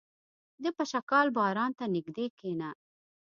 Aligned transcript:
•د 0.63 0.65
پشکال 0.77 1.27
باران 1.37 1.71
ته 1.79 1.85
نږدې 1.95 2.25
کښېنه. 2.35 2.69